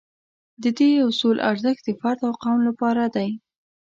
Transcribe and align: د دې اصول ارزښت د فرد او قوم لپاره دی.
د 0.63 0.63
دې 0.77 0.91
اصول 1.07 1.37
ارزښت 1.51 1.81
د 1.85 1.89
فرد 1.99 2.19
او 2.27 2.33
قوم 2.43 2.59
لپاره 2.69 3.03
دی. 3.15 3.29